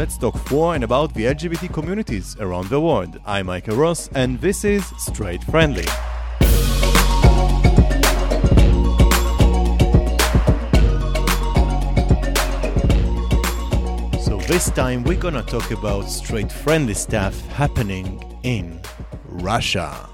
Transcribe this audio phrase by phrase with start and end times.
[0.00, 3.20] let's talk for and about the LGBT communities around the world.
[3.26, 5.84] I'm Michael Ross, and this is Straight Friendly.
[14.24, 18.80] So, this time we're gonna talk about straight friendly stuff happening in
[19.26, 20.09] Russia.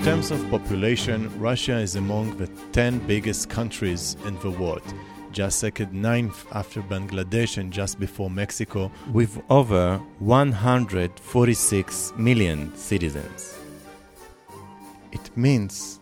[0.00, 4.82] In terms of population, Russia is among the 10 biggest countries in the world,
[5.30, 13.58] just second ninth after Bangladesh and just before Mexico, with over 146 million citizens.
[15.12, 16.00] It means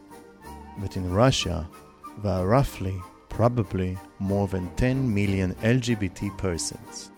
[0.81, 1.69] that in Russia,
[2.23, 7.11] there are roughly, probably, more than 10 million LGBT persons.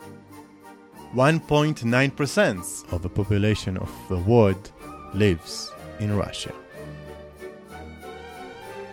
[1.14, 4.72] 1.9% of the population of the world
[5.12, 6.54] lives in Russia.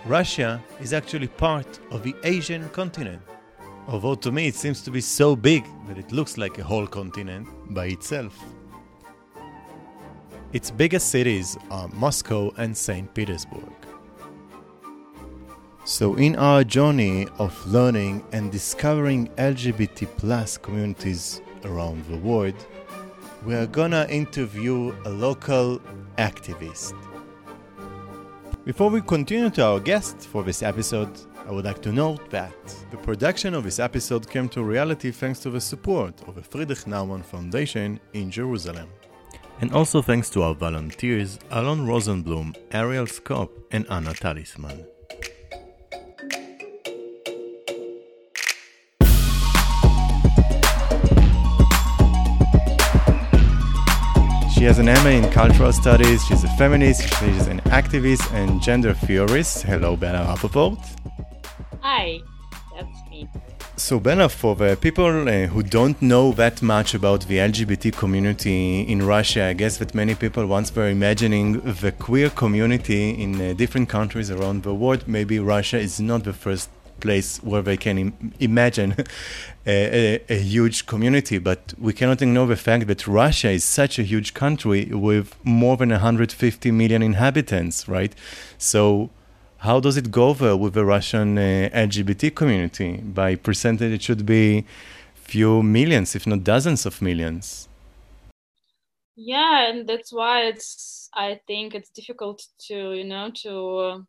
[0.07, 3.21] Russia is actually part of the Asian continent.
[3.88, 6.88] Although to me it seems to be so big that it looks like a whole
[6.88, 8.33] continent by itself.
[10.53, 13.13] Its biggest cities are Moscow and St.
[13.13, 13.73] Petersburg.
[15.83, 22.66] So, in our journey of learning and discovering LGBT plus communities around the world,
[23.45, 25.80] we are gonna interview a local
[26.17, 26.94] activist
[28.67, 31.09] before we continue to our guest for this episode,
[31.47, 32.51] I would like to note that
[32.91, 36.79] the production of this episode came to reality thanks to the support of the Friedrich
[36.79, 38.89] Naumann Foundation in Jerusalem.
[39.61, 44.85] And also thanks to our volunteers Alon Rosenblum, Ariel Skop, and Anna Talisman.
[54.58, 58.95] She has an MA in Cultural Studies, she's a feminist, she's an activist and gender
[58.95, 59.61] theorist.
[59.61, 60.80] Hello, Bella Rapaport.
[61.81, 62.19] Hi,
[62.75, 63.30] that's me.
[63.75, 68.81] So, Bella, for the people uh, who don't know that much about the LGBT community
[68.81, 73.53] in Russia, I guess that many people once were imagining the queer community in uh,
[73.53, 75.07] different countries around the world.
[75.07, 78.96] Maybe Russia is not the first place where they can Im- imagine
[79.66, 81.38] a, a, a, huge community.
[81.38, 85.78] But we cannot ignore the fact that Russia is such a huge country with more
[85.78, 88.13] than 150 million inhabitants, right?
[88.57, 89.09] So,
[89.59, 92.97] how does it go there with the Russian uh, LGBT community?
[92.97, 94.66] By percentage, it should be
[95.16, 97.68] few millions, if not dozens of millions.
[99.16, 101.09] Yeah, and that's why it's.
[101.13, 104.06] I think it's difficult to you know to.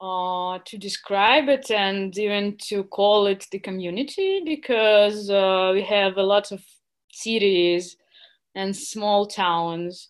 [0.00, 6.16] Uh to describe it and even to call it the community because uh, we have
[6.16, 6.62] a lot of
[7.12, 7.96] cities
[8.54, 10.08] and small towns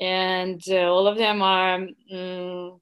[0.00, 1.74] and uh, all of them are
[2.12, 2.80] um,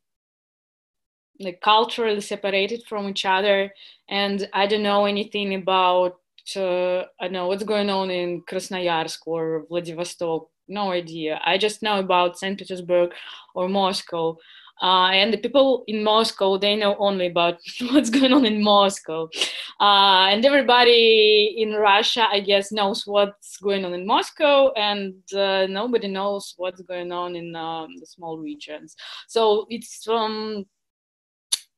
[1.38, 3.72] like culturally separated from each other
[4.08, 6.16] and i don't know anything about
[6.56, 11.40] uh, i know what's going on in krasnoyarsk or vladivostok no idea.
[11.44, 13.10] I just know about st petersburg
[13.54, 14.38] or moscow
[14.80, 17.58] uh, and the people in Moscow, they know only about
[17.91, 19.28] what's going on in Moscow.
[19.78, 25.66] Uh, and everybody in Russia, I guess, knows what's going on in Moscow, and uh,
[25.66, 28.96] nobody knows what's going on in um, the small regions.
[29.28, 30.64] So it's um,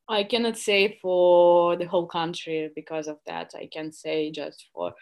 [0.08, 3.52] I cannot say for the whole country because of that.
[3.56, 4.92] I can say just for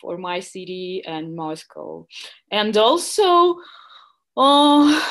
[0.00, 2.06] for my city and Moscow,
[2.52, 3.56] and also.
[4.36, 5.02] Uh,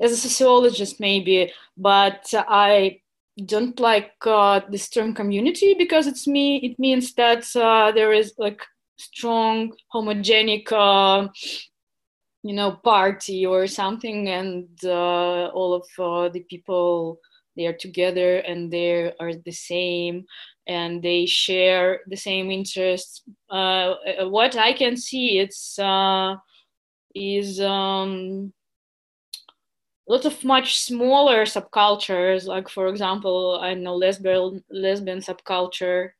[0.00, 3.00] as a sociologist maybe but i
[3.46, 8.34] don't like uh, this term community because it's me it means that uh, there is
[8.36, 8.60] like
[8.96, 11.28] strong homogenic uh,
[12.42, 17.20] you know party or something and uh, all of uh, the people
[17.56, 20.24] they are together and they are the same
[20.66, 23.22] and they share the same interests.
[23.50, 23.94] Uh,
[24.26, 25.78] what i can see it's
[27.14, 28.52] is um,
[30.08, 36.10] lots of much smaller subcultures like for example i know lesbian lesbian subculture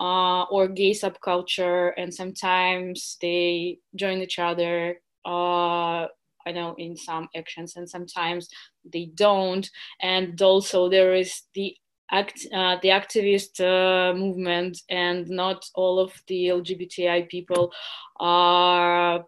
[0.00, 6.06] uh, or gay subculture and sometimes they join each other uh,
[6.46, 8.48] i know in some actions and sometimes
[8.92, 9.68] they don't.
[10.00, 11.76] And also there is the
[12.10, 17.72] act uh, the activist uh, movement and not all of the lgbti people
[18.18, 19.24] are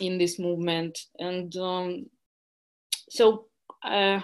[0.00, 0.98] in this movement.
[1.18, 2.06] And um,
[3.08, 3.46] so
[3.84, 4.20] uh,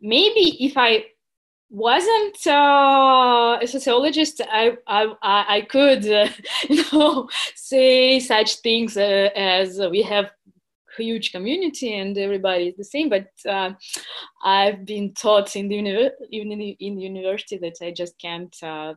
[0.00, 1.06] maybe if I
[1.70, 6.28] wasn't uh, a sociologist, I I, I could uh,
[6.68, 10.30] you know say such things uh, as we have
[10.96, 13.70] huge community and everybody is the same but uh,
[14.44, 18.94] i've been taught in the, uni- in, in the university that i just can't uh,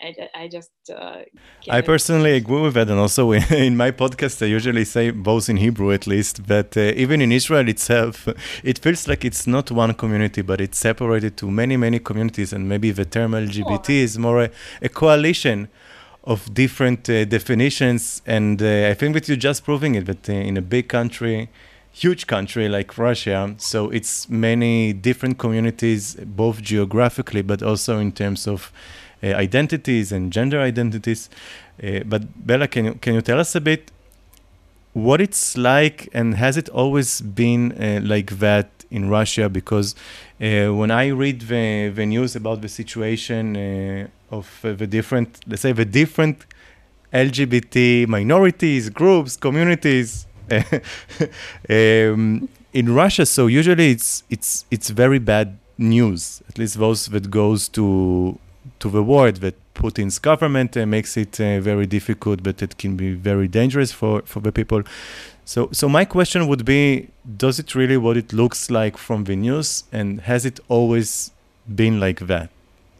[0.00, 1.22] I, I just uh,
[1.70, 3.32] I personally agree with that, and also
[3.66, 6.46] in my podcast, I usually say both in Hebrew at least.
[6.46, 8.28] But uh, even in Israel itself,
[8.64, 12.68] it feels like it's not one community, but it's separated to many, many communities, and
[12.68, 14.50] maybe the term LGBT is more a,
[14.82, 15.68] a coalition
[16.24, 18.20] of different uh, definitions.
[18.26, 21.48] And uh, I think that you're just proving it that uh, in a big country,
[21.92, 28.46] huge country like Russia, so it's many different communities, both geographically, but also in terms
[28.46, 28.72] of
[29.22, 31.28] identities and gender identities.
[31.82, 33.90] Uh, but Bella, can you can you tell us a bit
[34.92, 39.48] what it's like, and has it always been uh, like that in Russia?
[39.48, 39.94] Because
[40.38, 45.84] when I read the, the news about the situation of the different, let's say, the
[45.84, 46.46] different
[47.12, 50.26] LGBT minorities, groups, communities
[51.70, 53.26] um, in Russia.
[53.26, 56.42] So usually it's it's it's very bad news.
[56.48, 58.38] At least those that goes to
[58.80, 62.96] to the world that Putin's government uh, makes it uh, very difficult, but it can
[62.96, 64.82] be very dangerous for, for the people.
[65.44, 69.36] So, so my question would be: Does it really what it looks like from the
[69.36, 71.30] news, and has it always
[71.72, 72.50] been like that?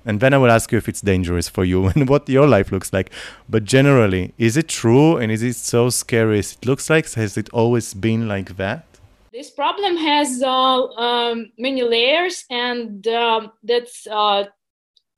[0.05, 2.71] And then I will ask you if it's dangerous for you and what your life
[2.71, 3.11] looks like.
[3.49, 7.13] But generally, is it true, and is it so scary as it looks like?
[7.15, 8.85] Has it always been like that?
[9.33, 14.45] This problem has uh, um, many layers, and um, that's uh,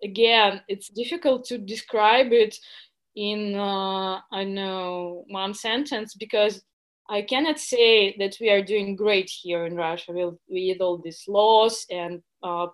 [0.03, 2.57] again, it's difficult to describe it
[3.17, 6.63] in uh, I know one sentence because
[7.11, 11.25] I cannot say that we are doing great here in Russia with, with all these
[11.27, 12.67] laws and uh,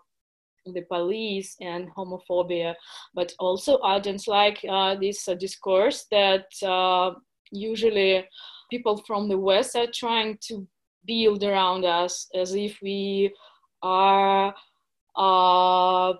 [0.67, 2.75] the police and homophobia,
[3.15, 7.13] but also I like uh, this uh, discourse that uh,
[7.51, 8.27] usually
[8.71, 10.67] people from the West are trying to
[11.07, 13.33] build around us as if we
[13.83, 14.55] are
[15.17, 16.13] uh,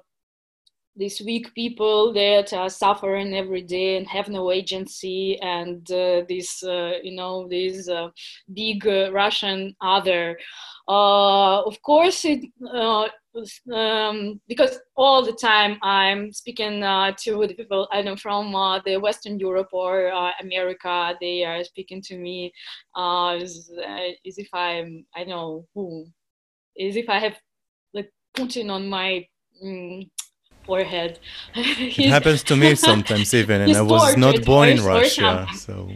[0.97, 6.63] these weak people that are suffering every day and have no agency and uh, this
[6.63, 8.09] uh, you know this uh,
[8.53, 10.39] big uh, russian other.
[10.87, 13.09] Uh, of course it uh,
[13.75, 16.81] um, because all the time i'm speaking
[17.17, 18.53] to the people i know from
[18.85, 22.53] the western europe or america they are speaking to me
[22.97, 23.71] as,
[24.27, 26.07] as if i'm i know who
[26.79, 27.37] as if i have
[27.95, 29.27] like putin on my
[29.65, 30.09] mm,
[30.65, 31.19] forehead.
[31.55, 35.91] it happens to me sometimes even, and I was not born in Russia, so.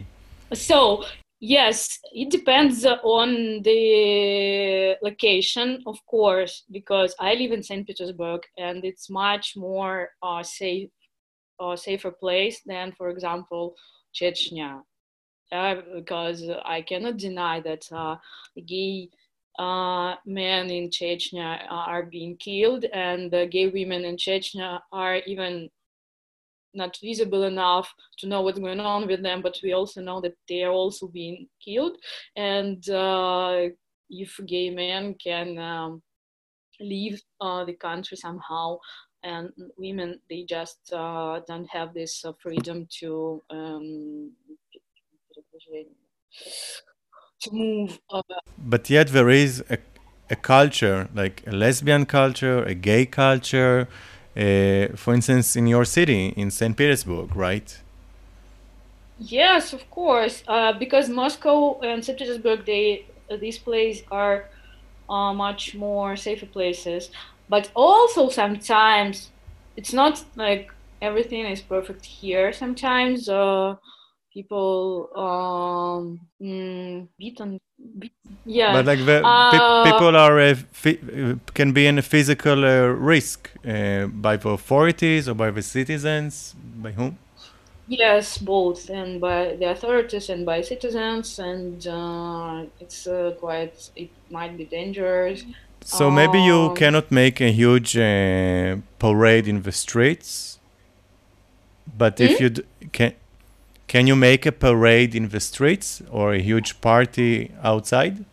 [0.53, 1.03] So
[1.39, 8.83] yes, it depends on the location, of course, because I live in Saint Petersburg, and
[8.83, 10.89] it's much more uh, safe,
[11.59, 13.75] uh, safer place than, for example,
[14.13, 14.81] Chechnya.
[15.51, 18.17] Uh, because I cannot deny that uh,
[18.67, 19.09] gay
[19.59, 25.69] uh, men in Chechnya are being killed, and the gay women in Chechnya are even
[26.73, 30.37] not visible enough to know what's going on with them, but we also know that
[30.47, 31.97] they are also being killed.
[32.35, 33.69] And uh,
[34.09, 36.01] if gay men can um,
[36.79, 38.77] leave uh, the country somehow,
[39.23, 44.31] and women they just uh, don't have this uh, freedom to um,
[47.41, 47.99] to move.
[48.09, 48.21] Uh,
[48.57, 49.77] but yet there is a,
[50.29, 53.87] a culture, like a lesbian culture, a gay culture,
[54.35, 56.75] uh, for instance, in your city, in St.
[56.75, 57.79] Petersburg, right?
[59.17, 62.17] Yes, of course, uh, because Moscow and St.
[62.17, 64.49] Petersburg, they uh, these places are
[65.09, 67.09] uh, much more safer places.
[67.49, 69.31] But also sometimes
[69.75, 70.71] it's not like
[71.01, 72.53] everything is perfect here.
[72.53, 73.75] Sometimes uh,
[74.33, 77.59] people um mm, beaten,
[78.45, 78.73] yeah.
[78.73, 80.55] But like the uh, people are uh,
[81.53, 86.55] can be in a physical uh, risk uh, by the authorities or by the citizens
[86.81, 87.17] by whom?
[87.87, 94.09] Yes both and by the authorities and by citizens and uh, it's uh, quite it
[94.29, 95.43] might be dangerous.
[95.83, 97.93] So maybe you um, cannot make a huge
[98.99, 100.59] parade in the streets
[101.97, 102.43] but if hmm?
[102.43, 102.49] you
[102.91, 103.13] can
[103.89, 108.23] can you make a parade in the streets or a huge party outside?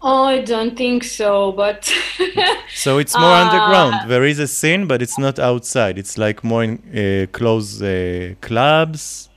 [0.00, 1.92] I don't think so, but.
[2.74, 4.08] so it's more uh, underground.
[4.08, 5.98] There is a scene, but it's not outside.
[5.98, 9.28] It's like more in uh, close uh, clubs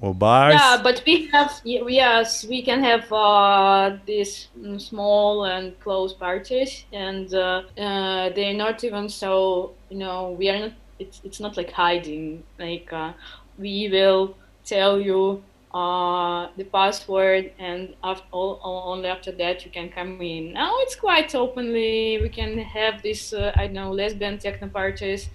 [0.00, 0.54] or bars.
[0.54, 7.32] Yeah, but we have yes, we can have uh, these small and close parties, and
[7.32, 9.74] uh, uh, they're not even so.
[9.90, 12.42] You know, we are not it's it's not like hiding.
[12.58, 13.12] Like uh,
[13.58, 15.42] we will tell you
[15.74, 20.52] uh, the password, and after, all, only after that you can come in.
[20.52, 22.18] Now it's quite openly.
[22.22, 25.28] We can have this, uh, I know, lesbian techno parties,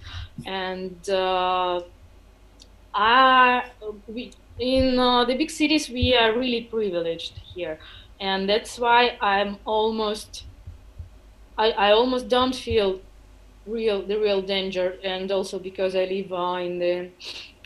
[0.44, 1.80] and uh,
[2.94, 3.64] I,
[4.06, 7.78] we, in uh, the big cities we are really privileged here,
[8.20, 10.44] and that's why I'm almost,
[11.58, 13.00] I, I almost don't feel
[13.66, 17.10] real the real danger, and also because I live uh, in the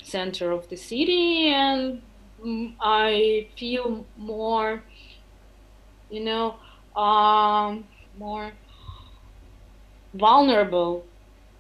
[0.02, 2.00] center of the city and
[2.81, 4.83] I feel more,
[6.11, 6.57] you know,
[6.97, 7.85] um,
[8.19, 8.52] more
[10.14, 11.05] vulnerable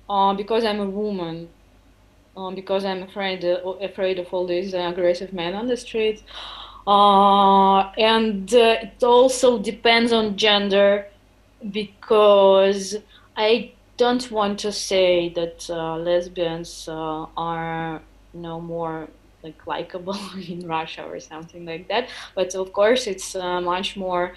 [0.08, 1.48] uh, because I'm a woman,
[2.36, 6.22] uh, because I'm afraid uh, afraid of all these aggressive men on the streets,
[6.86, 11.06] uh, and uh, it also depends on gender
[11.70, 12.96] because
[13.36, 18.00] I don't want to say that uh, lesbians are
[18.32, 19.08] no more
[19.42, 22.08] like likable in Russia or something like that.
[22.34, 24.34] But of course, it's uh, much more.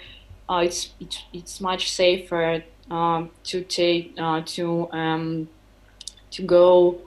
[0.48, 5.48] Uh, it's, it's it's much safer um, to take uh, to um,
[6.32, 7.00] to go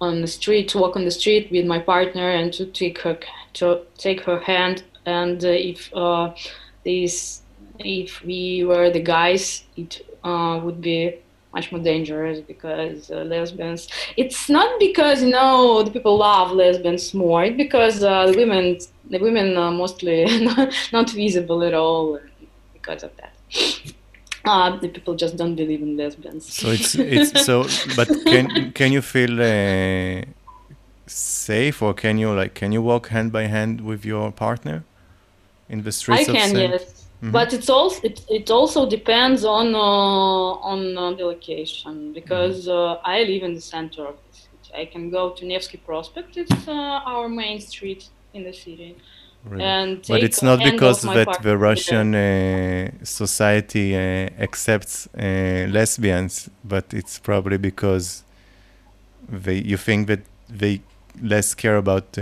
[0.00, 3.18] on the street to walk on the street with my partner and to take her
[3.54, 6.34] to take her hand and uh, if uh,
[6.84, 11.18] if we were the guys it uh, would be
[11.56, 13.88] much more dangerous because uh, lesbians.
[14.22, 17.44] It's not because you know the people love lesbians more.
[17.48, 18.64] It's because uh, the women,
[19.12, 20.16] the women are mostly
[20.48, 22.18] not, not visible at all
[22.76, 23.32] because of that.
[24.44, 26.44] Uh, the people just don't believe in lesbians.
[26.58, 27.56] So it's it's so.
[27.98, 30.22] But can can you feel uh,
[31.06, 34.78] safe, or can you like can you walk hand by hand with your partner
[35.68, 36.28] in the streets?
[36.28, 36.36] Of?
[36.36, 36.95] I can, yes.
[37.22, 37.30] Mm-hmm.
[37.30, 39.78] But it's also it, it also depends on uh,
[40.72, 42.98] on uh, the location because mm-hmm.
[43.08, 44.82] uh, I live in the center of the city.
[44.82, 46.36] I can go to Nevsky Prospect.
[46.36, 48.96] It's uh, our main street in the city.
[49.46, 49.64] Really?
[49.64, 57.18] And but it's not because that the Russian uh, society uh, accepts lesbians, but it's
[57.18, 58.24] probably because
[59.26, 60.82] they you think that they
[61.22, 62.18] less care about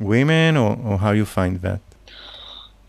[0.00, 1.80] women, or, or how you find that?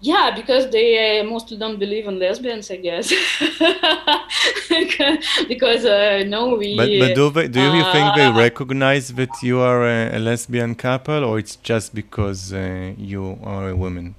[0.03, 3.07] Yeah, because they uh, mostly don't believe in lesbians, I guess.
[5.47, 6.75] because uh, no, we.
[6.75, 10.19] But, but do they, do you uh, think they recognize that you are a, a,
[10.19, 14.15] lesbian couple, or it's just because uh, you are a woman?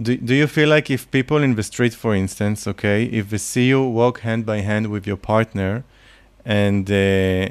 [0.00, 3.36] Do, do you feel like if people in the street, for instance, okay, if they
[3.36, 5.84] see you walk hand by hand with your partner,
[6.46, 7.50] and uh, uh,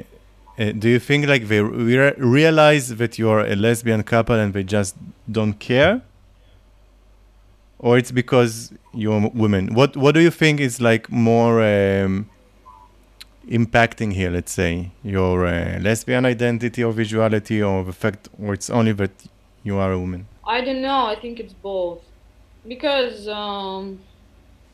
[0.76, 4.64] do you think like they re- realize that you are a lesbian couple and they
[4.64, 4.96] just
[5.30, 6.02] don't care?
[7.80, 9.74] Or it's because you're women?
[9.74, 12.28] What What do you think is like more um,
[13.48, 14.30] impacting here?
[14.30, 19.14] Let's say your uh, lesbian identity or visuality, or the fact, or it's only that
[19.64, 20.26] you are a woman.
[20.44, 21.06] I don't know.
[21.06, 22.00] I think it's both,
[22.68, 24.00] because um,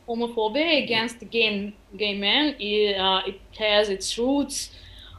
[0.09, 4.71] homophobia against gay gay men it, uh, it has its roots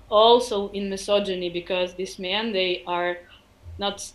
[0.10, 3.18] also in misogyny because these men they are
[3.78, 4.12] not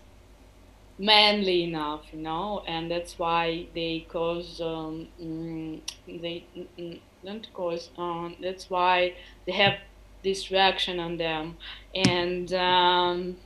[0.98, 6.44] manly enough, you know, and that's why they cause um, mm, they
[6.78, 7.90] mm, don't cause.
[7.96, 9.14] Um, that's why
[9.46, 9.74] they have
[10.22, 11.56] this reaction on them,
[11.94, 13.36] and um,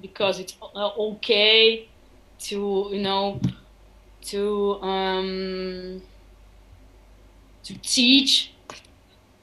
[0.00, 1.88] because it's uh, okay
[2.38, 3.40] to you know
[4.22, 6.02] to um,
[7.64, 8.52] to teach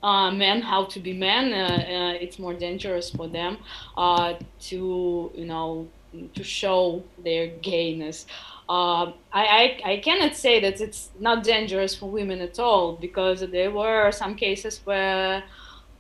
[0.02, 1.54] uh, men how to be men.
[1.54, 3.58] Uh, uh, it's more dangerous for them
[3.98, 5.88] uh, to you know
[6.36, 8.26] to show their gayness.
[8.70, 13.42] Uh, I, I, I cannot say that it's not dangerous for women at all because
[13.42, 15.44] there were some cases where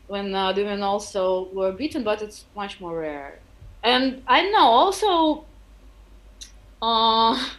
[0.07, 3.39] when uh, women also were beaten, but it's much more rare.
[3.83, 5.45] And I know also,
[6.81, 7.49] uh,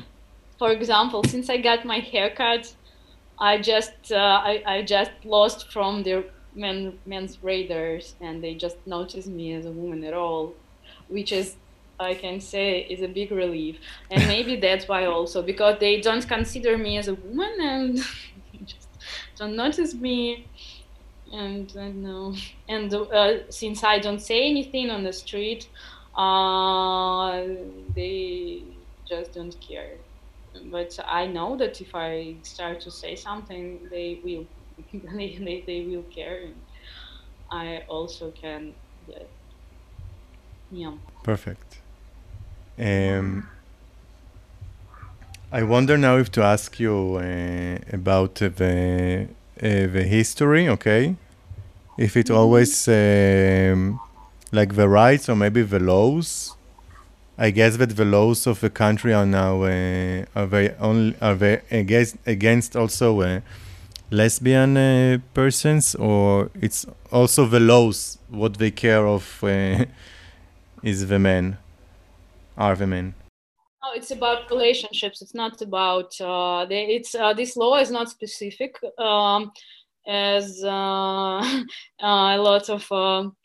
[0.58, 2.74] for example, since I got my haircut,
[3.38, 8.76] I just uh, I, I just lost from the men men's raiders, and they just
[8.86, 10.54] noticed me as a woman at all,
[11.08, 11.56] which is
[12.00, 13.78] I can say is a big relief.
[14.10, 17.98] And maybe that's why also because they don't consider me as a woman and
[18.64, 18.88] just
[19.38, 20.48] don't notice me.
[21.32, 22.34] And I know.
[22.68, 25.68] And uh, since I don't say anything on the street,
[26.16, 27.42] uh,
[27.94, 28.62] they
[29.08, 29.98] just don't care.
[30.70, 34.46] But I know that if I start to say something, they will.
[35.16, 36.42] they, they, they will care.
[36.44, 36.54] And
[37.50, 38.74] I also can.
[40.70, 40.96] Yeah.
[41.22, 41.83] Perfect.
[42.78, 43.48] Um,
[45.52, 49.28] I wonder now if to ask you uh, about the
[49.62, 51.14] uh, the history, okay?
[51.96, 54.00] If it always um,
[54.52, 56.56] like the rights or maybe the laws.
[57.36, 61.34] I guess that the laws of the country are now uh, are very only are
[61.34, 63.40] very against against also uh,
[64.10, 69.84] lesbian uh, persons, or it's also the laws what they care of uh,
[70.82, 71.58] is the men,
[72.56, 73.14] men.
[73.82, 75.20] Oh, it's about relationships.
[75.20, 79.52] It's not about uh, it's uh, this law is not specific um,
[80.06, 81.62] as uh,
[82.00, 83.36] a lot of um,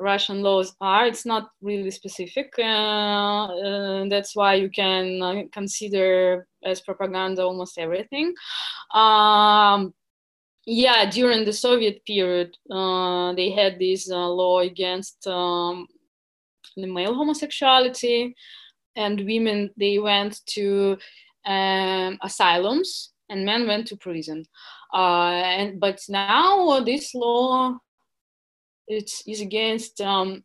[0.00, 1.06] Russian laws are.
[1.06, 2.52] It's not really specific.
[2.58, 8.34] Uh, uh, that's why you can uh, consider as propaganda almost everything.
[8.94, 9.94] Um,
[10.66, 15.86] yeah, during the Soviet period, uh, they had this uh, law against um,
[16.82, 18.34] the male homosexuality,
[18.96, 20.98] and women they went to
[21.46, 24.44] um, asylums, and men went to prison.
[24.92, 27.76] Uh, and but now this law
[28.86, 30.42] it is against um,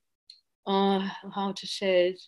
[0.67, 2.21] uh, how to say it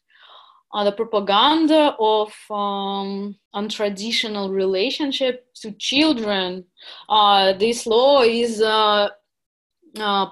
[0.75, 6.65] uh, the propaganda of um, untraditional relationship to children.
[7.07, 9.09] Uh, this law is uh,
[9.99, 10.25] uh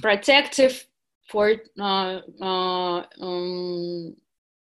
[0.00, 0.84] protective
[1.28, 4.16] for uh, uh, um,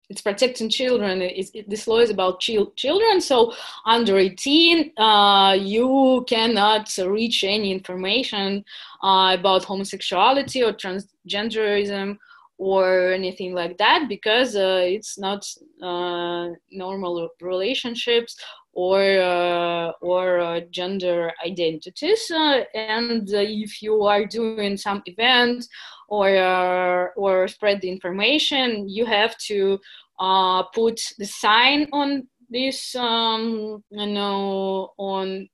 [0.08, 1.20] it's protecting children.
[1.22, 3.20] It's, it, this law is about children.
[3.20, 3.52] So
[3.84, 8.64] under 18, uh, you cannot reach any information
[9.02, 12.18] uh, about homosexuality or transgenderism
[12.58, 15.46] or anything like that because uh, it's not
[15.82, 18.36] uh, normal relationships
[18.72, 22.30] or uh, or uh, gender identities.
[22.74, 25.66] and if you are doing some event
[26.08, 29.78] or uh, or spread the information, you have to
[30.18, 35.48] uh, put the sign on this, um, you know, on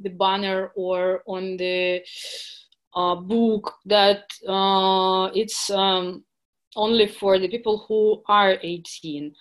[0.00, 2.02] the banner or on the
[2.94, 6.24] uh, book that uh, it's um,
[6.76, 9.34] only for the people who are 18.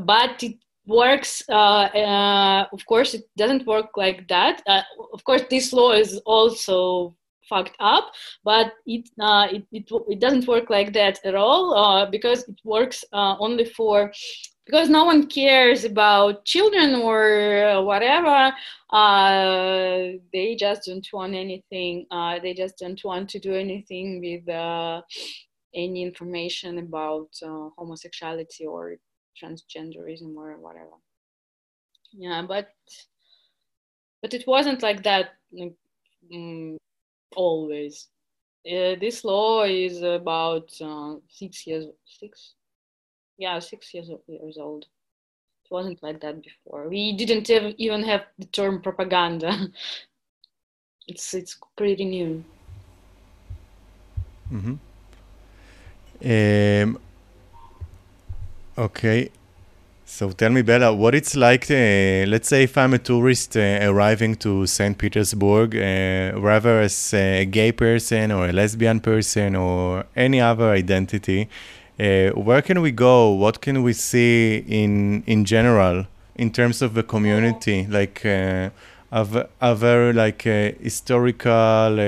[0.00, 0.56] But it
[0.86, 4.82] works uh, uh, of course it doesn't work like that uh,
[5.12, 7.16] of course this law is also
[7.48, 8.10] fucked up
[8.44, 12.58] but it, uh, it, it, it doesn't work like that at all uh, because it
[12.64, 14.12] works uh, only for
[14.66, 18.52] because no one cares about children or whatever
[18.90, 24.48] uh, they just don't want anything uh, they just don't want to do anything with
[24.48, 25.00] uh,
[25.74, 27.28] any information about
[27.76, 28.96] homosexuality or
[29.42, 30.96] transgenderism or whatever.
[32.12, 32.68] Yeah but
[34.22, 35.30] but it wasn't like that
[36.32, 36.78] um,
[37.36, 38.08] always.
[38.66, 42.54] Uh, this law is about uh, six years, six,
[43.36, 44.86] yeah, six years years old.
[45.64, 46.88] It wasn't like that before.
[46.88, 49.68] We didn't have, even have the term propaganda.
[51.08, 52.44] it's it's pretty new.
[54.52, 54.74] Mm-hmm.
[56.24, 56.98] Um,
[58.78, 59.30] okay.
[60.06, 61.70] So tell me, Bella, what it's like.
[61.70, 64.96] Uh, let's say if I'm a tourist uh, arriving to St.
[64.96, 71.48] Petersburg, uh, whether as a gay person or a lesbian person or any other identity,
[71.98, 73.30] uh, where can we go?
[73.30, 77.86] What can we see in in general in terms of the community?
[77.86, 78.70] Like uh,
[79.10, 81.98] other, other like uh, historical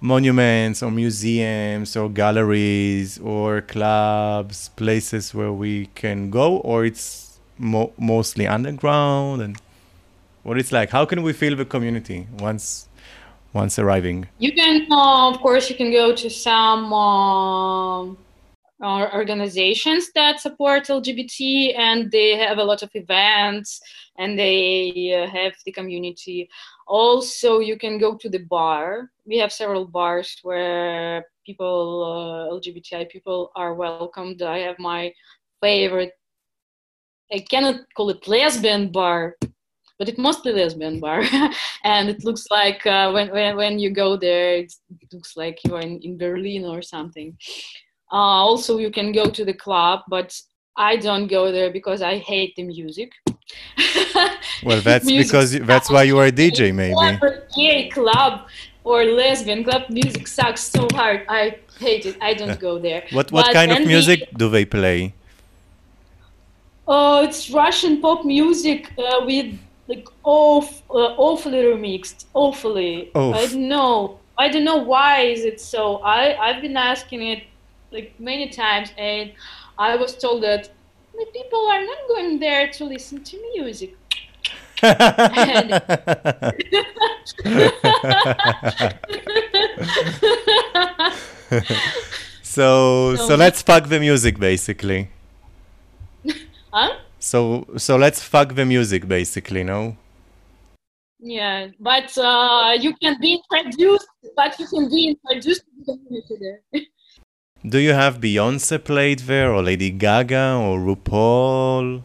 [0.00, 7.92] monuments or museums or galleries or clubs, places where we can go, or it's mo-
[7.98, 9.56] mostly underground and
[10.42, 10.90] what it's like?
[10.90, 12.88] How can we feel the community once
[13.52, 14.28] once arriving?
[14.38, 18.04] You can, uh, of course, you can go to some uh,
[18.80, 23.80] organizations that support LGBT, and they have a lot of events,
[24.18, 26.48] and they uh, have the community
[26.86, 29.10] also you can go to the bar.
[29.26, 34.42] We have several bars where people uh, lgbti people are welcomed.
[34.42, 35.12] I have my
[35.60, 36.12] favorite
[37.32, 39.36] i cannot call it lesbian bar
[39.98, 41.22] but it must be lesbian bar.
[41.84, 44.72] And it looks like uh, when, when, when you go there it
[45.10, 47.36] looks like you're in, in berlin or something.
[48.12, 50.38] Uh, also you can go to the club but
[50.76, 53.10] i don't go there because i hate the music
[54.62, 57.18] well, that's because that's why you are a DJ, maybe.
[57.56, 58.48] Gay club
[58.84, 61.24] or lesbian club music sucks so hard.
[61.28, 62.16] I hate it.
[62.20, 63.04] I don't go there.
[63.10, 65.14] What what but kind of music do they play?
[66.88, 73.10] Oh, it's Russian pop music uh, with like awf- uh, awfully remixed, awfully.
[73.16, 73.34] Oof.
[73.34, 74.20] I don't know.
[74.38, 75.96] I don't know why is it so.
[75.98, 77.44] I I've been asking it
[77.90, 79.32] like many times, and
[79.78, 80.70] I was told that
[81.16, 83.96] the people are not going there to listen to music.
[92.42, 95.08] so, so, so let's fuck the music basically.
[96.72, 96.96] Huh?
[97.18, 99.96] So so let's fuck the music, basically, no?
[101.18, 106.36] Yeah, but uh, you can be introduced, but you can be introduced to the community
[106.38, 106.60] there.
[107.64, 112.02] Do you have Beyonce played there, or Lady Gaga, or RuPaul,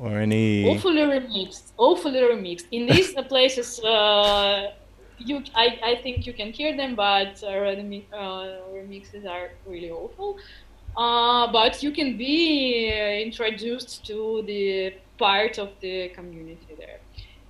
[0.00, 0.68] or any?
[0.68, 2.66] Awfully remixed, awfully remixed.
[2.72, 4.72] In these places, uh,
[5.18, 7.48] you, I, I think you can hear them, but uh,
[8.72, 10.38] remixes are really awful.
[10.96, 12.88] Uh, but you can be
[13.22, 16.98] introduced to the part of the community there.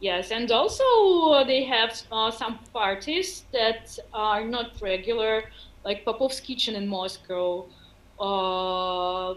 [0.00, 0.84] Yes, and also
[1.32, 5.44] uh, they have uh, some parties that are not regular,
[5.88, 7.66] like Popov's Kitchen in Moscow.
[8.20, 9.34] Uh,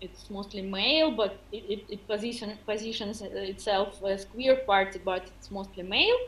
[0.00, 5.50] it's mostly male, but it, it, it position, positions itself as queer party, but it's
[5.50, 6.18] mostly male.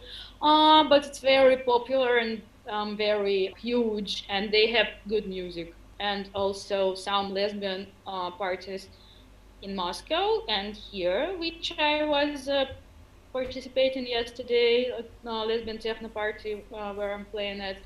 [0.40, 5.74] Uh, but it's very popular and um, very huge, and they have good music.
[6.00, 8.88] And also some lesbian uh, parties
[9.62, 12.66] in Moscow and here, which I was uh,
[13.32, 17.78] participating yesterday at uh, lesbian techno party uh, where I'm playing it.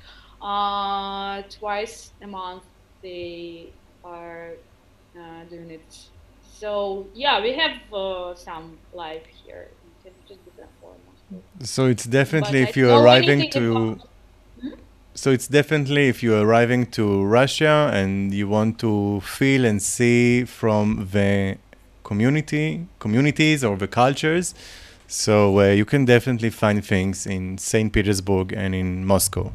[0.43, 2.63] Uh, twice a month
[3.01, 3.69] they
[4.03, 4.49] are
[5.17, 5.97] uh, doing it.
[6.41, 9.69] So yeah, we have uh, some live here.
[11.61, 13.99] So it's definitely but if you're arriving to.
[14.61, 14.69] Hmm?
[15.13, 20.43] So it's definitely if you're arriving to Russia and you want to feel and see
[20.43, 21.57] from the
[22.03, 24.53] community, communities or the cultures,
[25.07, 27.93] so uh, you can definitely find things in St.
[27.93, 29.53] Petersburg and in Moscow.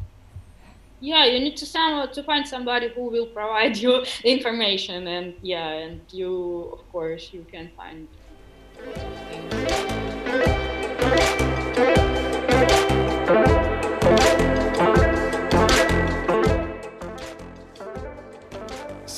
[1.01, 5.69] Yeah, you need to some to find somebody who will provide you information, and yeah,
[5.69, 8.07] and you of course you can find.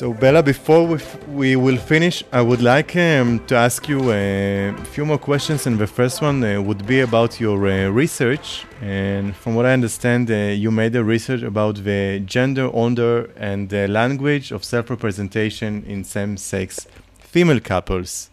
[0.02, 4.74] So Bella, before we, we will finish, I would like um, to ask you uh,
[4.76, 8.66] a few more questions, and the first one uh, would be about your uh, research.
[8.82, 13.70] And from what I understand, uh, you made a research about the gender, order, and
[13.70, 16.88] the language of self-representation in same-sex
[17.20, 18.32] female couples.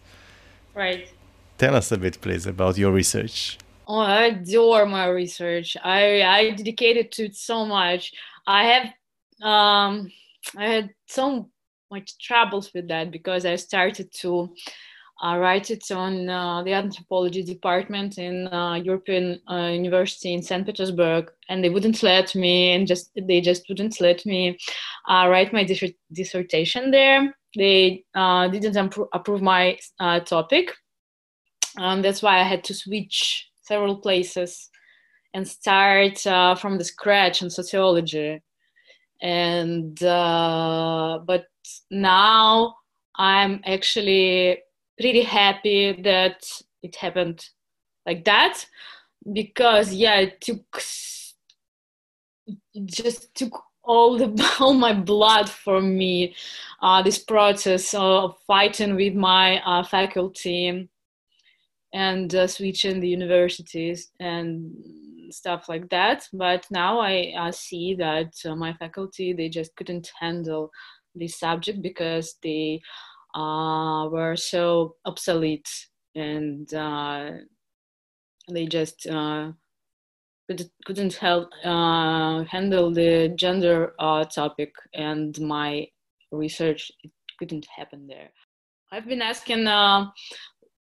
[0.73, 1.07] Right.
[1.59, 3.59] Tell us a bit, please, about your research.
[3.87, 5.77] Oh, I adore my research.
[5.83, 8.11] I I dedicated to it so much.
[8.47, 8.85] I have
[9.47, 10.11] um,
[10.57, 11.47] I had so
[11.91, 14.53] much troubles with that because I started to
[15.23, 20.65] uh, write it on uh, the anthropology department in uh, European uh, University in St.
[20.65, 24.57] Petersburg, and they wouldn't let me, and just they just wouldn't let me
[25.09, 27.35] uh, write my dis- dissertation there.
[27.57, 29.77] They uh, didn't appro- approve my
[30.25, 30.71] topic,
[31.75, 34.69] and that's why I had to switch several places
[35.33, 36.19] and start
[36.59, 38.41] from the scratch in sociology
[39.21, 41.45] and uh, but
[41.91, 42.75] now
[43.15, 44.57] i'm actually
[44.99, 46.45] pretty happy that
[46.83, 47.49] it happened
[48.05, 48.65] like that
[49.33, 50.81] because yeah it took
[52.73, 56.35] it just took all the all my blood for me
[56.81, 60.87] uh, this process of fighting with my uh, faculty
[61.93, 64.71] and uh, switching the universities and
[65.31, 66.27] stuff like that.
[66.33, 70.71] But now I, see that uh, my faculty they just couldn't handle
[71.15, 72.81] this subject because they
[73.35, 75.69] uh, were so obsolete
[76.15, 77.31] and uh,
[78.49, 79.51] they just uh,
[80.85, 85.87] couldn't help uh, handle the gender uh, topic and my
[86.31, 86.91] research
[87.37, 88.29] couldn't happen there.
[88.91, 89.67] I've been asking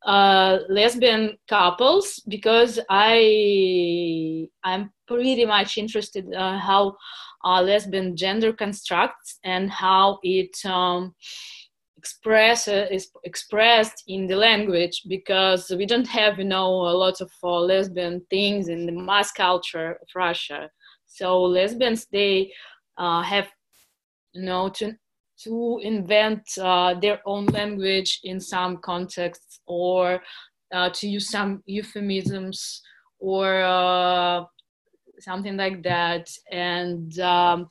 [0.08, 6.96] uh, lesbian couples because I I'm pretty much interested uh, how
[7.44, 11.14] uh, lesbian gender constructs and how it um,
[11.98, 17.20] express uh, is expressed in the language because we don't have you know a lot
[17.20, 20.70] of uh, lesbian things in the mass culture of Russia.
[21.04, 22.50] So lesbians they
[22.96, 23.48] uh, have
[24.32, 24.94] you know to
[25.44, 30.20] to invent uh, their own language in some contexts or
[30.72, 32.82] uh, to use some euphemisms
[33.18, 34.44] or uh,
[35.20, 36.28] something like that.
[36.50, 37.68] And um,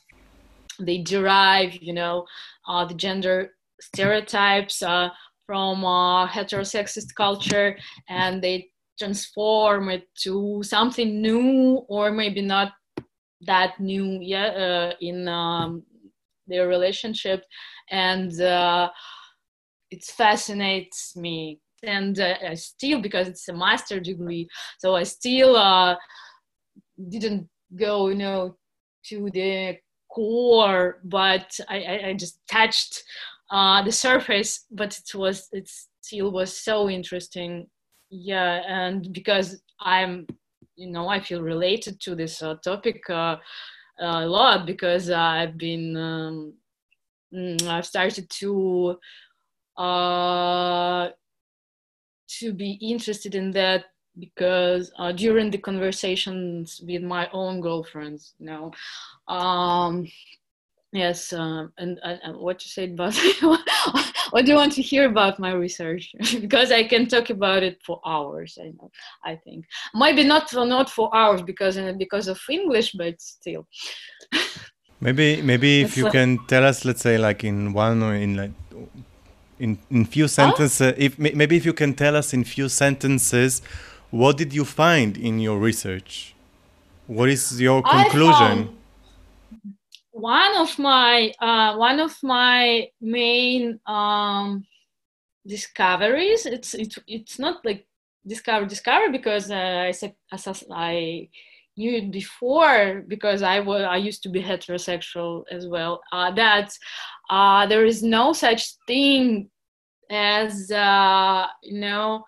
[0.79, 2.25] they derive you know
[2.67, 5.09] uh, the gender stereotypes uh,
[5.45, 7.77] from uh, heterosexist culture
[8.09, 12.73] and they transform it to something new or maybe not
[13.41, 15.83] that new yeah in um,
[16.47, 17.43] their relationship
[17.89, 18.89] and uh,
[19.91, 24.47] it fascinates me and uh, I still because it's a master degree
[24.79, 25.95] so i still uh,
[27.09, 28.55] didn't go you know
[29.05, 29.77] to the
[30.09, 33.03] core but i, I, I just touched
[33.51, 35.69] uh, the surface but it was it
[36.07, 37.67] still was so interesting.
[38.09, 40.25] Yeah, and because I'm,
[40.75, 43.35] you know, I feel related to this uh, topic uh,
[43.99, 46.53] a lot because I've been, um,
[47.33, 48.99] mm, I've started to
[49.77, 51.09] uh,
[52.39, 53.85] to be interested in that
[54.19, 58.71] because uh, during the conversations with my own girlfriends, you know,
[59.27, 60.07] um,
[60.91, 63.13] yes, uh, and, and, what you said about
[64.31, 66.13] what do you want to hear about my research?
[66.41, 68.57] because I can talk about it for hours.
[68.61, 68.91] I know,
[69.25, 73.67] I think maybe not for not for hours because uh, because of English, but still.
[75.01, 78.51] maybe maybe if you can tell us, let's say, like in one or in like
[79.59, 80.93] in in few sentences, huh?
[80.97, 83.61] if maybe if you can tell us in few sentences
[84.11, 86.33] what did you find in your research?
[87.07, 88.76] What is your conclusion?
[90.17, 94.65] One of my uh, one of my main um,
[95.45, 96.45] discoveries.
[96.45, 97.87] It's it's it's not like
[98.25, 100.15] discover discover because uh, I said
[100.71, 101.29] I
[101.77, 106.01] knew it before because I was I used to be heterosexual as well.
[106.11, 106.73] Uh, that
[107.29, 109.49] uh, there is no such thing
[110.09, 112.25] as uh, you know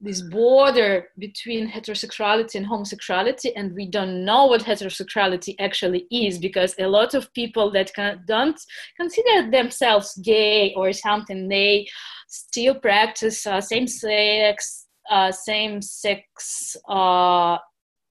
[0.00, 6.74] this border between heterosexuality and homosexuality and we don't know what heterosexuality actually is because
[6.78, 7.90] a lot of people that
[8.26, 8.60] don't
[8.96, 11.86] consider themselves gay or something they
[12.28, 17.56] still practice uh, same sex uh, same sex uh,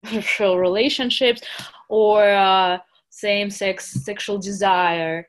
[0.39, 1.41] relationships
[1.89, 2.77] or uh,
[3.09, 5.27] same sex sexual desire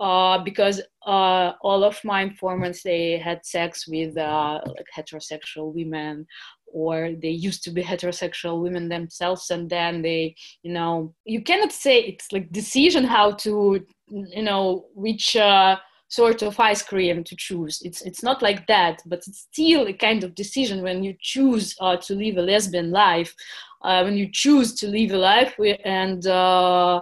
[0.00, 6.26] uh, because uh, all of my informants they had sex with uh, like heterosexual women
[6.72, 11.72] or they used to be heterosexual women themselves and then they you know you cannot
[11.72, 15.76] say it's like decision how to you know which uh,
[16.08, 17.80] sort of ice cream to choose.
[17.82, 21.76] It's it's not like that but it's still a kind of decision when you choose
[21.80, 23.34] uh, to live a lesbian life
[23.82, 27.00] uh, when you choose to live a life and uh,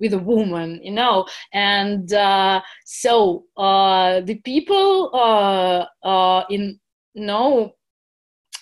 [0.00, 1.26] with a woman you know?
[1.52, 6.78] And uh, so uh, the people uh, uh in
[7.14, 7.72] no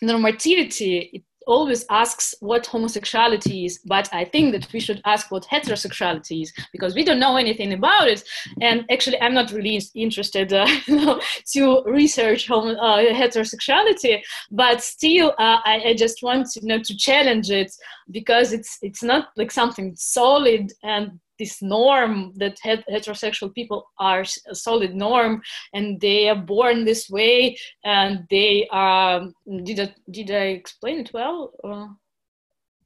[0.02, 5.46] normativity it always asks what homosexuality is but i think that we should ask what
[5.50, 8.22] heterosexuality is because we don't know anything about it.
[8.60, 10.66] And actually i'm not really interested uh,
[11.52, 14.20] to research homo- uh, heterosexuality
[14.50, 17.72] but still uh, I, I, just want to, you know, to challenge it
[18.10, 24.54] because it's it's not like something solid and this norm that heterosexual people are a
[24.54, 30.30] solid norm and they are born this way and they are um, did I, did
[30.30, 31.52] I explain it well?
[31.64, 31.88] Uh,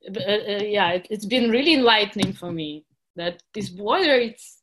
[0.08, 2.84] uh, yeah it, has been really enlightening for me
[3.14, 4.58] that this border it's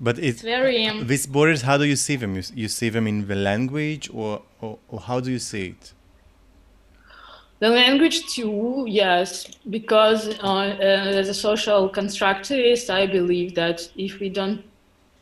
[0.00, 2.36] but it's, it's very um, these borders how do you see them?
[2.36, 5.92] You, you see them in the language or, or, or how do you see it
[7.60, 14.20] the language too, yes, because uh, uh, as a social constructivist, I believe that if
[14.20, 14.62] we don't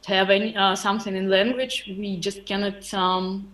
[0.07, 3.49] have any uh, something in language, we just cannot um,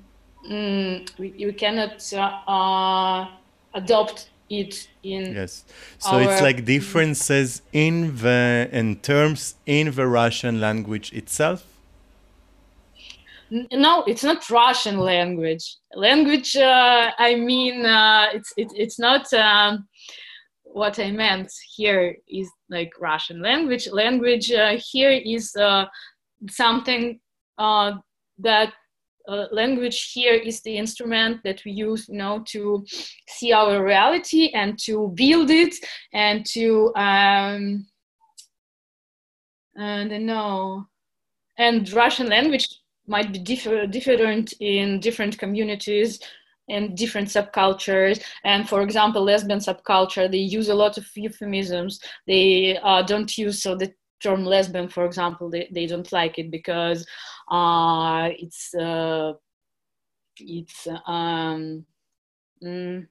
[0.49, 3.29] mm, we, we cannot uh, uh,
[3.75, 5.65] adopt it in yes.
[5.99, 11.72] So it's like differences in the in terms in the russian language itself
[13.73, 15.77] no it's not russian language.
[15.95, 19.87] Language uh, i mean uh, it's it, it's not um,
[20.63, 23.89] what i meant here is like russian language.
[23.93, 25.85] Language uh, here is uh,
[26.49, 27.21] something
[27.59, 27.93] uh,
[28.39, 28.73] that
[29.29, 32.85] uh, language here is the instrument that we use you know to
[33.29, 35.75] see our reality and to build it
[36.13, 37.87] and to um,
[39.77, 40.87] and no
[41.59, 46.21] and russian language might be differ, different in different communities
[46.69, 48.23] and different subcultures.
[48.45, 52.01] And for example, lesbian subculture, they use a lot of euphemisms.
[52.27, 56.51] They uh, don't use so the term lesbian, for example, they, they don't like it
[56.51, 57.07] because
[57.51, 59.33] uh, it's uh,
[60.39, 61.85] it's um,
[62.63, 63.07] mm,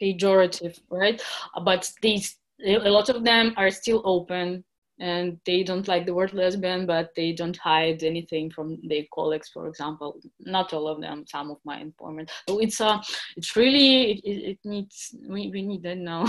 [0.00, 1.20] pejorative, right?
[1.64, 4.64] But these a lot of them are still open
[4.98, 9.48] and they don't like the word lesbian but they don't hide anything from their colleagues
[9.48, 12.98] for example not all of them some of my informants so it's uh
[13.36, 16.26] it's really it, it needs we, we need that now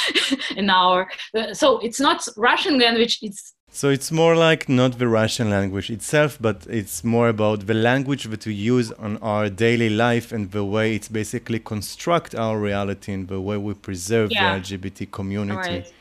[0.56, 1.08] an hour
[1.52, 6.38] so it's not russian language it's so it's more like not the Russian language itself,
[6.40, 10.64] but it's more about the language that we use on our daily life and the
[10.64, 14.58] way it's basically construct our reality and the way we preserve yeah.
[14.58, 15.58] the LGBT community.
[15.58, 15.92] Right.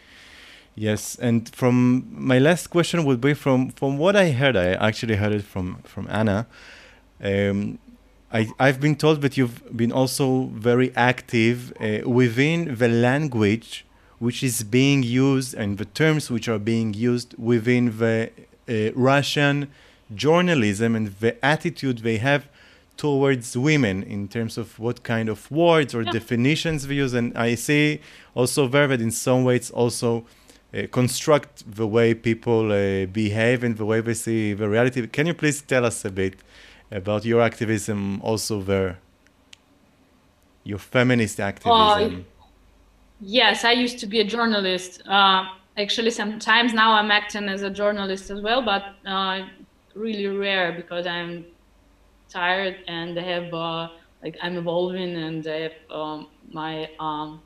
[0.75, 4.57] Yes, and from my last question would be from from what I heard.
[4.57, 6.47] I actually heard it from from Anna.
[7.23, 7.79] Um,
[8.31, 13.85] I, I've been told that you've been also very active uh, within the language
[14.19, 18.31] which is being used and the terms which are being used within the
[18.67, 19.69] uh, Russian
[20.13, 22.49] journalism and the attitude they have
[22.97, 26.11] towards women in terms of what kind of words or yeah.
[26.11, 27.13] definitions we use.
[27.13, 28.01] And I see
[28.33, 30.25] also there that in some ways also
[30.75, 35.07] uh, construct the way people uh, behave and the way they see the reality.
[35.07, 36.35] Can you please tell us a bit
[36.91, 38.99] about your activism also there?
[40.63, 41.71] Your feminist activism.
[41.71, 42.43] Uh,
[43.21, 45.01] yes, I used to be a journalist.
[45.07, 45.45] Uh,
[45.77, 49.45] actually, sometimes now I'm acting as a journalist as well, but uh,
[49.93, 51.45] really rare because I'm
[52.29, 53.53] tired and I have
[54.23, 57.41] like I'm evolving and I have um, my um,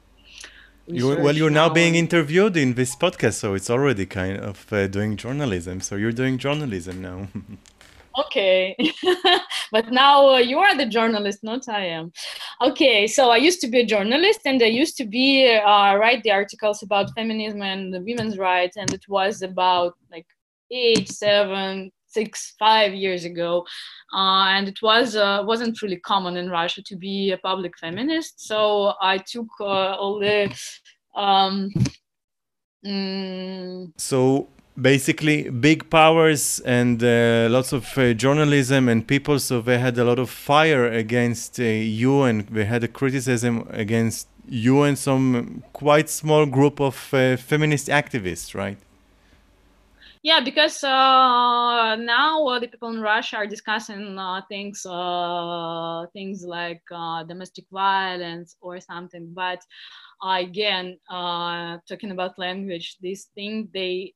[0.90, 4.72] you, well, you're now, now being interviewed in this podcast, so it's already kind of
[4.74, 5.82] uh, doing journalism.
[5.82, 7.28] So you're doing journalism now.
[8.26, 8.76] okay,
[9.72, 12.12] but now uh, you are the journalist, not I am.
[12.62, 16.24] Okay, so I used to be a journalist, and I used to be uh, write
[16.24, 20.26] the articles about feminism and the women's rights, and it was about like
[20.72, 23.66] eight, seven, six, five years ago,
[24.14, 28.46] uh, and it was uh, wasn't really common in Russia to be a public feminist.
[28.46, 30.54] So I took uh, all the.
[31.16, 31.72] Um,
[32.86, 34.48] mm, so
[34.82, 40.06] basically big powers and uh, lots of uh, journalism and people so they had a
[40.06, 45.64] lot of fire against uh, you and they had a criticism against you and some
[45.74, 48.78] quite small group of feminist activists right
[50.22, 56.44] yeah, because uh, now uh, the people in Russia are discussing uh, things, uh, things
[56.44, 59.32] like uh, domestic violence or something.
[59.34, 59.62] But
[60.24, 64.14] again, uh, talking about language, this thing they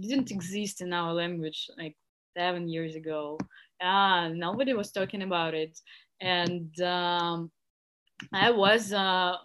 [0.00, 1.96] didn't exist in our language like
[2.36, 3.38] seven years ago.
[3.80, 5.78] Yeah, nobody was talking about it,
[6.20, 7.50] and um,
[8.32, 8.90] I was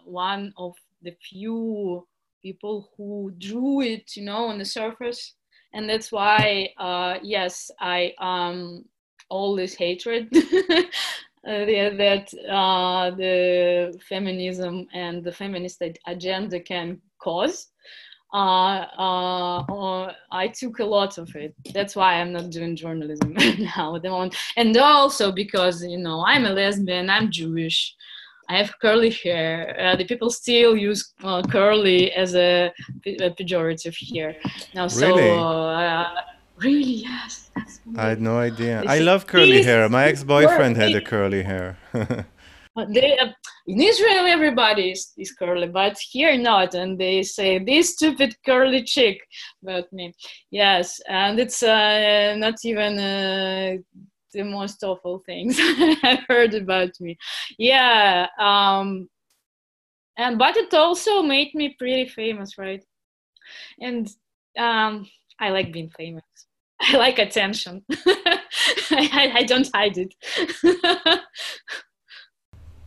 [0.04, 2.06] one of the few
[2.44, 5.34] people who drew it, you know, on the surface.
[5.72, 8.84] And that's why, uh, yes, I um,
[9.30, 11.64] all this hatred uh,
[12.02, 17.68] that uh, the feminism and the feminist agenda can cause.
[18.32, 21.54] Uh, uh, uh, I took a lot of it.
[21.72, 23.32] That's why I'm not doing journalism
[23.76, 24.36] now at the moment.
[24.56, 27.94] And also because, you know, I'm a lesbian, I'm Jewish.
[28.48, 29.76] I have curly hair.
[29.78, 32.72] Uh, the people still use uh, curly as a,
[33.06, 34.36] a, pejorative here.
[34.74, 36.04] Now, so really, uh,
[36.58, 37.50] really yes.
[37.96, 38.82] I had no idea.
[38.86, 39.88] I love curly hair.
[39.88, 41.78] My ex-boyfriend had a curly hair.
[41.92, 43.28] they, uh,
[43.66, 46.74] in Israel, everybody is, is, curly, but here not.
[46.74, 49.18] And they say this stupid curly chick
[49.62, 50.12] about me.
[50.50, 53.76] Yes, and it's uh, not even uh,
[54.34, 55.58] the most awful things
[56.02, 57.16] I've heard about me.
[57.58, 58.26] Yeah.
[58.38, 59.08] Um,
[60.16, 62.84] and but it also made me pretty famous, right?
[63.80, 64.08] And
[64.58, 65.06] um,
[65.40, 66.24] I like being famous.
[66.80, 67.84] I like attention.
[68.90, 70.14] I, I, don't hide it.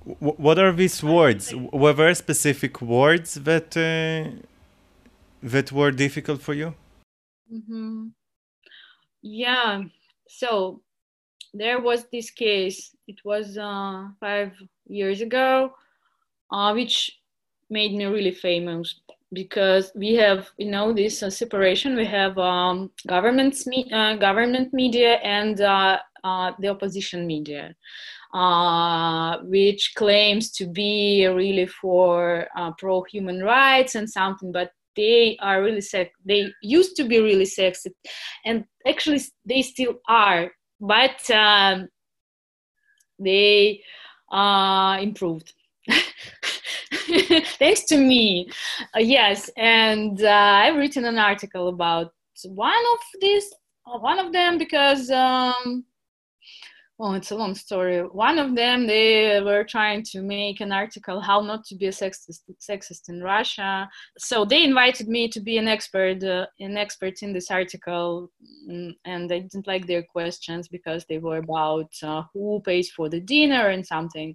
[0.03, 1.53] what are these words?
[1.55, 4.31] Were there specific words that uh,
[5.41, 6.75] that were difficult for you?
[7.51, 8.07] Mm-hmm.
[9.21, 9.83] Yeah.
[10.27, 10.81] So
[11.57, 14.51] there was this case, it was uh, five
[14.87, 15.71] years ago,
[16.51, 17.19] uh, which
[17.69, 19.01] made me really famous
[19.33, 21.95] because we have, you know, this uh, separation.
[21.95, 27.75] We have um, government, me- uh, government media and uh, uh, the opposition media.
[29.43, 35.79] which claims to be really for pro human rights and something, but they are really
[35.81, 37.93] sex they used to be really sexist
[38.45, 41.87] and actually they still are but um,
[43.19, 43.81] they
[44.31, 45.53] uh, improved.
[47.59, 48.49] Thanks to me,
[48.95, 49.49] uh, yes.
[49.57, 52.13] And uh, I've written an article about
[52.45, 53.53] one of these,
[53.85, 55.85] one of them, because um,
[56.97, 57.99] well, it's a long story.
[57.99, 61.91] One of them, they were trying to make an article how not to be a
[61.91, 63.87] sexist, sexist in Russia.
[64.17, 68.31] So they invited me to be an expert, uh, an expert in this article,
[68.67, 73.09] mm, and I didn't like their questions because they were about uh, who pays for
[73.09, 74.33] the dinner and something.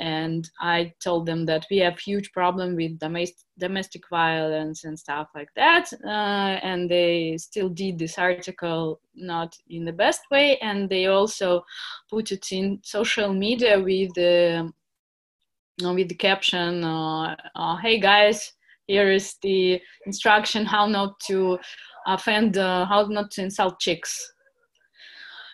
[0.00, 5.28] And I told them that we have huge problem with domestic domestic violence and stuff
[5.34, 5.92] like that.
[6.04, 10.58] Uh, and they still did this article not in the best way.
[10.58, 11.64] And they also
[12.10, 14.72] put it in social media with the,
[15.80, 18.52] with the caption, uh, uh, hey guys,
[18.86, 21.58] here is the instruction how not to
[22.06, 24.32] offend, uh, how not to insult chicks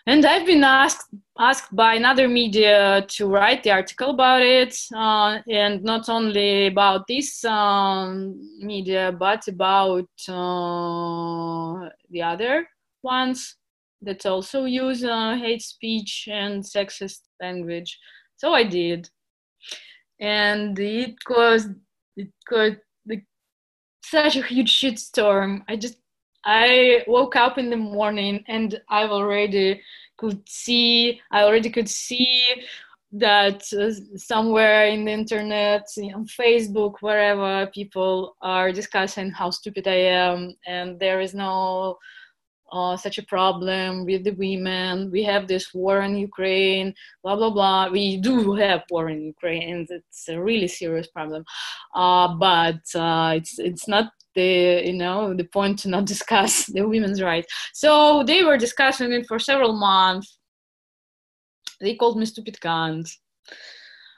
[0.07, 5.39] and I've been asked asked by another media to write the article about it, uh,
[5.47, 12.67] and not only about this um, media, but about uh, the other
[13.03, 13.55] ones
[14.01, 17.99] that also use uh, hate speech and sexist language.
[18.37, 19.09] So I did,
[20.19, 21.71] and it caused
[22.15, 22.77] it got
[23.07, 23.25] like,
[24.03, 25.61] such a huge shitstorm.
[25.67, 25.97] I just
[26.47, 29.81] I woke up in the morning and I've already
[30.17, 32.41] could see, I already could see
[33.11, 39.99] that uh, somewhere in the internet, on Facebook, wherever people are discussing how stupid I
[40.25, 41.97] am, and there is no
[42.71, 45.09] uh, such a problem with the women.
[45.11, 46.93] We have this war in Ukraine,
[47.23, 47.89] blah blah blah.
[47.89, 49.87] We do have war in Ukraine.
[49.89, 51.45] It's a really serious problem,
[51.93, 56.87] uh, but uh, it's it's not the you know the point to not discuss the
[56.87, 57.53] women's rights.
[57.73, 60.39] So they were discussing it for several months.
[61.81, 63.09] They called me stupid cunt.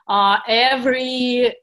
[0.08, 1.54] Uh, every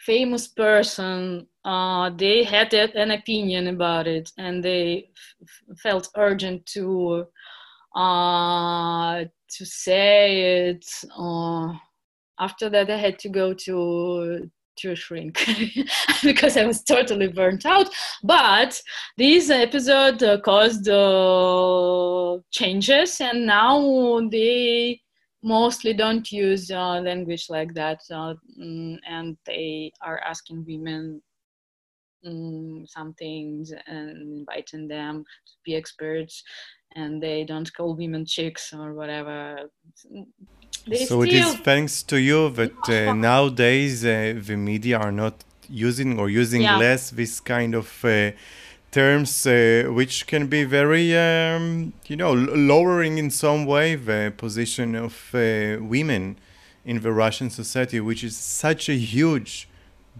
[0.00, 5.10] famous person uh, they had an opinion about it and they
[5.42, 7.24] f- felt urgent to
[7.96, 10.86] uh, to say it
[11.18, 11.72] uh,
[12.38, 14.48] after that i had to go to
[14.78, 15.38] to shrink
[16.22, 17.88] because I was totally burnt out.
[18.22, 18.80] But
[19.16, 25.00] this episode uh, caused uh, changes, and now they
[25.42, 31.22] mostly don't use uh, language like that, uh, mm, and they are asking women
[32.86, 36.42] some things and inviting them to be experts,
[36.94, 39.68] and they don't call women chicks or whatever
[41.06, 46.18] so it is thanks to you that uh, nowadays uh, the media are not using
[46.18, 46.76] or using yeah.
[46.78, 48.30] less this kind of uh,
[48.92, 54.94] terms uh, which can be very um, you know lowering in some way the position
[54.94, 56.38] of uh, women
[56.84, 59.68] in the Russian society which is such a huge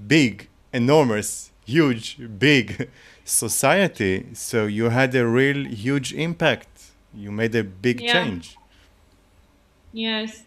[0.06, 2.88] big enormous huge big
[3.24, 6.68] society so you had a real huge impact
[7.14, 8.12] you made a big yeah.
[8.12, 8.56] change
[9.92, 10.46] yes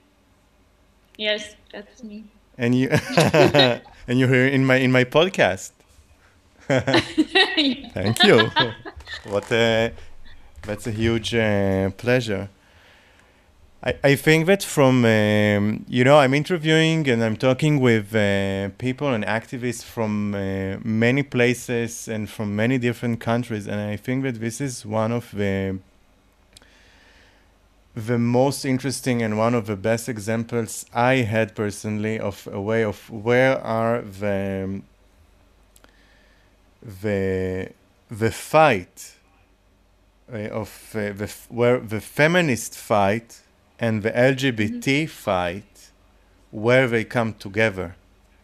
[1.20, 2.24] Yes, that's me.
[2.58, 2.88] And you
[4.08, 5.72] and you're here in my in my podcast.
[6.66, 8.50] Thank you.
[9.26, 9.92] what a
[10.62, 12.48] that's a huge uh, pleasure.
[13.82, 19.08] I, think that from um, you know I'm interviewing and I'm talking with uh, people
[19.14, 24.42] and activists from uh, many places and from many different countries and I think that
[24.42, 25.80] this is one of the
[27.96, 32.84] the most interesting and one of the best examples I had personally of a way
[32.84, 34.82] of where are the
[36.82, 37.70] the
[38.12, 39.16] the fight
[40.34, 43.40] uh, of uh, the where the feminist fight
[43.80, 45.08] and the LGBT mm-hmm.
[45.08, 45.92] fight
[46.52, 47.96] where they come together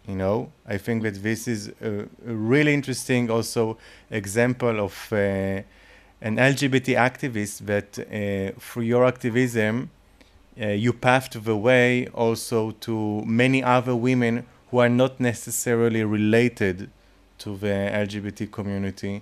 [0.07, 3.75] you know i think that this is a, a really interesting also
[4.11, 5.63] example of uh,
[6.21, 9.91] an LGBT activist that uh, through your activism,
[10.59, 16.89] uh, you paved the way also to many other women who are not necessarily related
[17.38, 19.21] to the LGBT community.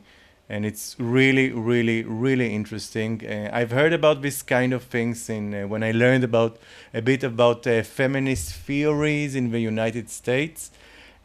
[0.50, 3.26] And it's really, really, really interesting.
[3.26, 6.58] Uh, I've heard about this kind of things in uh, when I learned about
[6.94, 10.70] a bit about uh, feminist theories in the United States,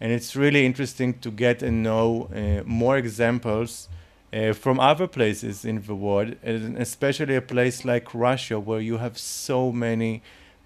[0.00, 3.88] and it's really interesting to get and know uh, more examples
[4.32, 8.98] uh, from other places in the world, and especially a place like Russia, where you
[8.98, 10.22] have so many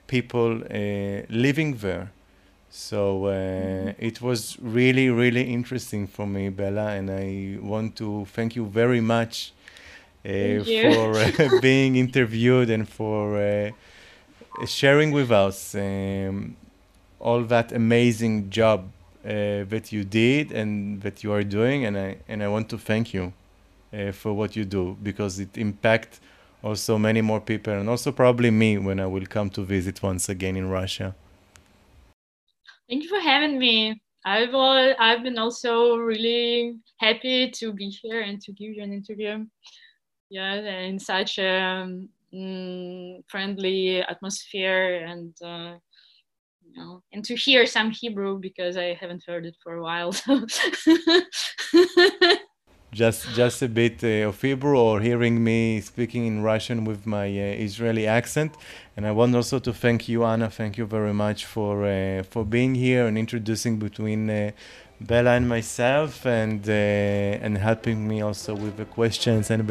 [0.06, 2.10] people uh, living there.
[2.74, 3.90] So uh, mm-hmm.
[3.98, 9.02] it was really, really interesting for me, Bella, and I want to thank you very
[9.02, 9.52] much
[10.24, 13.72] uh, for uh, being interviewed and for uh,
[14.64, 16.56] sharing with us um,
[17.20, 18.88] all that amazing job
[19.22, 23.12] that you did and that you are doing, and I and I want to thank
[23.12, 23.34] you
[23.92, 26.20] uh, for what you do because it impacts
[26.62, 30.30] also many more people and also probably me when I will come to visit once
[30.30, 31.14] again in Russia.
[32.88, 34.00] Thank you for having me.
[34.24, 38.92] I've all, I've been also really happy to be here and to give you an
[38.92, 39.44] interview.
[40.30, 42.08] Yeah, in such a um,
[43.28, 45.74] friendly atmosphere and uh,
[46.64, 50.14] you know, and to hear some Hebrew because I haven't heard it for a while.
[52.92, 57.26] just just a bit uh, of Hebrew or hearing me speaking in Russian with my
[57.26, 58.54] uh, Israeli accent.
[58.96, 60.50] And I want also to thank you, Anna.
[60.50, 64.50] Thank you very much for uh, for being here and introducing between uh,
[65.00, 69.66] Bella and myself, and uh, and helping me also with the questions and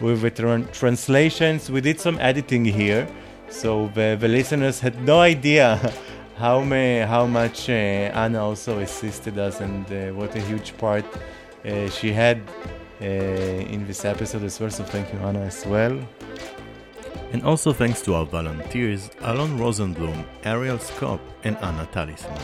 [0.00, 1.70] with the tra- translations.
[1.70, 3.06] We did some editing here,
[3.50, 5.92] so the, the listeners had no idea
[6.36, 7.72] how may, how much uh,
[8.24, 11.04] Anna also assisted us, and what a huge part
[11.64, 12.42] uh, she had
[13.00, 14.70] uh, in this episode as well.
[14.70, 15.98] So thank you, Anna, as well.
[17.32, 22.42] And also thanks to our volunteers, Alon Rosenblum, Ariel Skop, and Anna Talisman.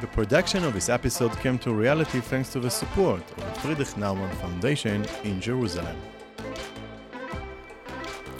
[0.00, 3.88] The production of this episode came to reality thanks to the support of the Friedrich
[3.96, 5.96] Naumann Foundation in Jerusalem.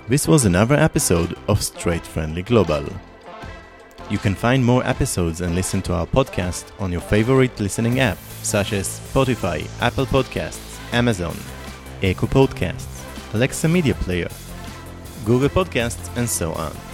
[0.09, 2.87] This was another episode of Straight Friendly Global.
[4.11, 8.19] You can find more episodes and listen to our podcast on your favorite listening app,
[8.43, 11.37] such as Spotify, Apple Podcasts, Amazon,
[12.03, 13.05] Echo Podcasts,
[13.35, 14.29] Alexa Media Player,
[15.25, 16.90] Google Podcasts, and so on.